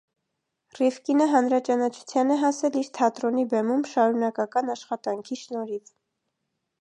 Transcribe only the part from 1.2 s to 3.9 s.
հանրաճանաչության է հասել իր թատրոնի բեմում